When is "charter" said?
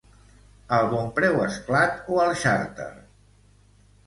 2.45-2.89